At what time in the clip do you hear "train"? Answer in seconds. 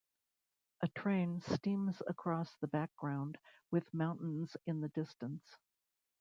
0.87-1.41